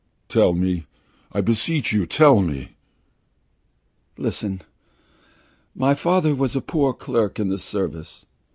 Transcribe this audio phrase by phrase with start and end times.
[0.29, 0.87] "Tell me!
[1.31, 2.75] I beseech you, tell me!"
[4.17, 4.63] "Listen.
[5.75, 8.25] My father was a poor clerk in the Service.